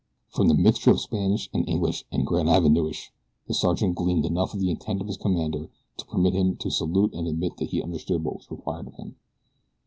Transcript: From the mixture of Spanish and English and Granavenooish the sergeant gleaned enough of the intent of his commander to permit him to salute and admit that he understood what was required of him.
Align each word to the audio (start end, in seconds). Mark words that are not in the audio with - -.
From 0.29 0.47
the 0.47 0.55
mixture 0.55 0.89
of 0.89 0.99
Spanish 0.99 1.47
and 1.53 1.69
English 1.69 2.05
and 2.11 2.25
Granavenooish 2.25 3.11
the 3.47 3.53
sergeant 3.53 3.93
gleaned 3.93 4.25
enough 4.25 4.51
of 4.51 4.59
the 4.59 4.71
intent 4.71 4.99
of 4.99 5.05
his 5.05 5.15
commander 5.15 5.69
to 5.97 6.05
permit 6.07 6.33
him 6.33 6.55
to 6.57 6.71
salute 6.71 7.13
and 7.13 7.27
admit 7.27 7.57
that 7.57 7.69
he 7.69 7.83
understood 7.83 8.23
what 8.23 8.37
was 8.37 8.49
required 8.49 8.87
of 8.87 8.95
him. 8.95 9.17